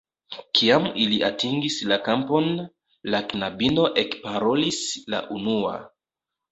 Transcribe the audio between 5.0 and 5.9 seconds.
la unua.